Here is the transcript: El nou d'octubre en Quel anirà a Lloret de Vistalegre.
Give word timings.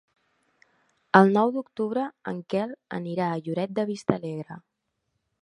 El 1.19 1.29
nou 1.35 1.51
d'octubre 1.57 2.07
en 2.33 2.41
Quel 2.55 2.75
anirà 2.99 3.29
a 3.35 3.39
Lloret 3.45 3.77
de 3.83 3.87
Vistalegre. 3.93 4.61